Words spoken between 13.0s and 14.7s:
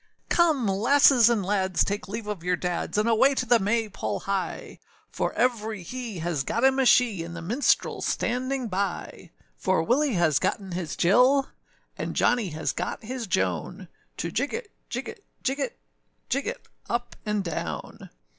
his Joan, To jig